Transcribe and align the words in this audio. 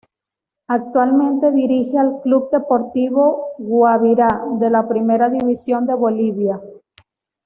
Actualmente 0.67 1.51
dirige 1.51 1.95
al 1.95 2.21
Club 2.23 2.49
Deportivo 2.49 3.49
Guabirá 3.59 4.45
de 4.59 4.67
la 4.71 4.87
Primera 4.87 5.29
División 5.29 5.85
de 5.85 5.93
Bolivia. 5.93 6.59